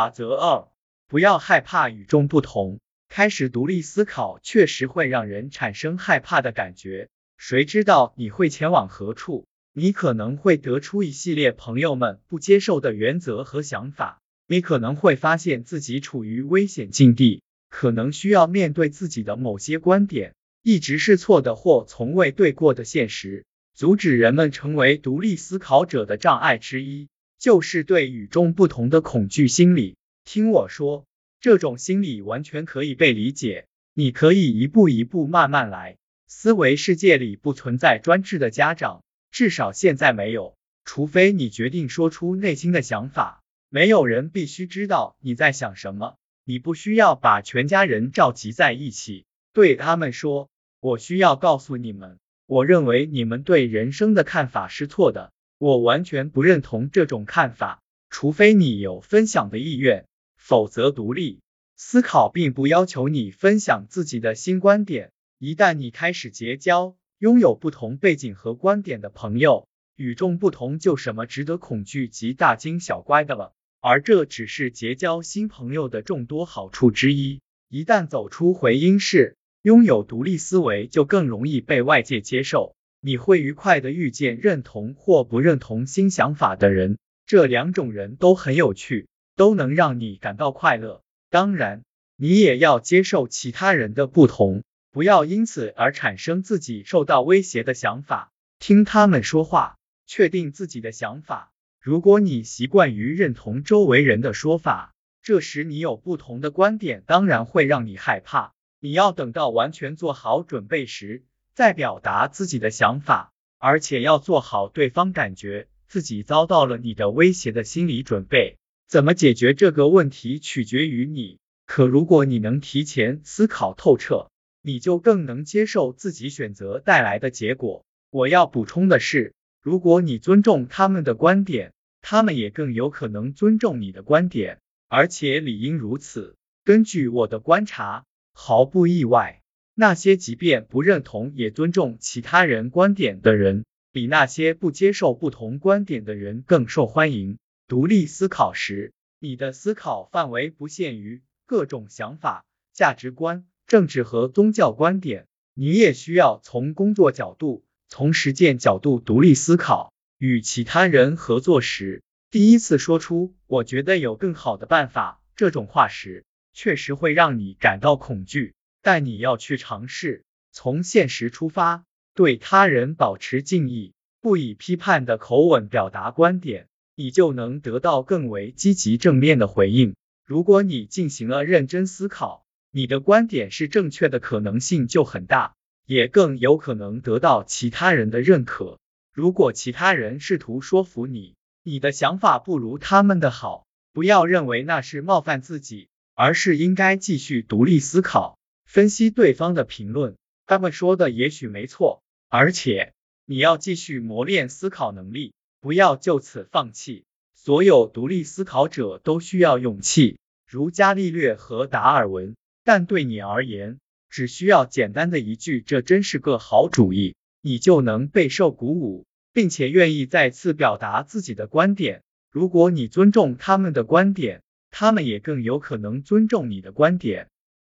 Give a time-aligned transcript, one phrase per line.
[0.00, 0.66] 法则二：
[1.08, 2.80] 不要害怕与众不同。
[3.10, 7.10] 开始独立思考，确实会让人产生害怕的感觉。
[7.36, 9.44] 谁知道你会前往何处？
[9.74, 14.22] 你可能会得出一系列朋友们不接受的原则和想法。
[14.46, 23.44] 你可能会发现自己处于危险境地，可能需要面对自己的某些观点一直是错的或从未对过的现实。
[23.74, 27.08] 阻止人们成为独立思考者的障碍之一，
[27.40, 29.96] 就是对与众不同的恐惧心理。
[30.24, 31.06] 听我说，
[31.40, 33.66] 这种心理完全可以被理解。
[33.94, 35.96] 你可以一步一步慢慢来。
[36.26, 40.54] 思维世界里不存在专制的家长，至少现在没有。
[40.84, 46.16] 除非你决定说出内心的想法，没有人必须知道你在想什么。
[46.44, 60.06] 你不需要把全家人召集在一起，对他们说：“我需要告诉你们。”我认为你们对人生的看法是错的，我完全不认同这种看法，除非你有分享的意愿，
[60.38, 61.40] 否则独立
[61.76, 65.12] 思考并不要求你分享自己的新观点。
[65.38, 77.42] 一旦你开始结交拥有不同背景和观点的朋友，与众不同就什么值得恐惧及大惊小怪的了，而这只是结交新朋友的众多好处之一。
[77.68, 79.36] 一旦走出回音室。
[79.62, 91.02] 拥有独立思维就更容易被外界接受，你会愉快的遇见认同或不认同新想法的人，这两种人都很有趣，都能让你感到快乐。
[91.30, 91.82] 当然，
[92.16, 98.30] 你也要接受其他人的不同，不要因此而产生自己受到威胁的想法。
[98.58, 101.52] 听他们说话，确定自己的想法。
[101.80, 108.52] 如果你习惯于认同周围人的说法，这时你有不同的观点，当然会让你害怕。
[108.80, 111.24] 你要等到完全做好准备时，
[111.60, 118.56] 在表达自己的想法，而且要做好对方感觉自己遭到了你的威胁的心理准备。
[118.88, 124.30] 怎么解决这个问题取决于你，可如果你能提前思考透彻，
[124.62, 127.84] 你就更能接受自己选择带来的结果。
[128.08, 136.36] 我要补充的是，如果你尊重他们的观点，他们也更有可能尊重你的观点，而且理应如此。
[136.64, 138.06] 根据我的观察。
[138.32, 139.39] 毫不意外，
[139.74, 147.38] 那些即便不认同也尊重其他人观点的人，比那些不接受不同观点的人更受欢迎。
[147.66, 159.92] 独立思考时，你的思考范围不限于各种想法、价值观、政治和宗教观点，你也需要从工作角度、从实践角度独立思考。
[160.18, 166.24] 与其他人合作时，第一次说出“我觉得有更好的办法”这种话时。
[166.52, 179.94] 确实会让你感到恐惧，但你要去尝试，从现实出发，对他人保持敬意，不以批判的口吻表达观点，你就能得到更为积极正面的回应。
[180.24, 185.54] 如果你进行了认真思考，你的观点是正确的可能性就很大，
[185.86, 188.78] 也更有可能得到其他人的认可。
[189.12, 195.88] 如果其他人试图说服你，你的想法不如他们的好，不要认为那是冒犯自己。
[196.22, 198.38] 而是应该继续独立思考，
[198.72, 200.14] 分析对方的评论，
[200.46, 202.92] 他们说的也许没错，而且
[203.26, 207.02] 你要继续磨练思考能力，不要就此放弃。
[207.34, 222.04] 所有独立思考者都需要勇气，如伽利略和达尔文，但对你而言，只需要简单的一句“这真是个好主意”，你就能备受鼓舞，并且愿意再次表达自己的观点。
[222.30, 224.42] 如果你尊重他们的观点。
[224.72, 227.26] 他们也更有可能尊重你的观点。